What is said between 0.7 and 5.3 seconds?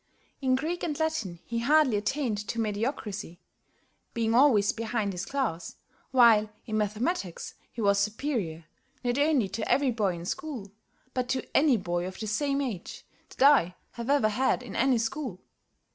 and Latin he hardly attained to mediocrity, being always behind his